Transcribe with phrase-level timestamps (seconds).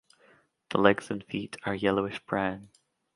[0.71, 2.69] The legs and feet are yellowish-brown.